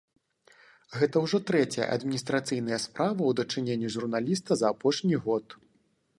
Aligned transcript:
Гэта 1.01 1.15
ўжо 1.25 1.37
трэцяя 1.49 1.87
адміністрацыйная 1.97 2.81
справа 2.87 3.17
ў 3.27 3.31
дачыненні 3.41 3.93
журналіста 3.99 4.51
за 4.65 4.75
апошні 4.77 5.15
год. 5.29 5.45